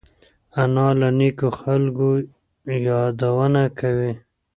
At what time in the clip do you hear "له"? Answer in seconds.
0.99-1.09